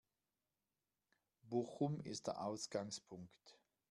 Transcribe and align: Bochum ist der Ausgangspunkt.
Bochum 1.43 1.99
ist 2.03 2.25
der 2.25 2.41
Ausgangspunkt. 2.41 3.59